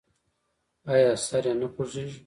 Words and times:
ایا 0.91 1.11
سر 1.27 1.43
یې 1.49 1.53
نه 1.59 1.67
خوږیږي؟ 1.73 2.17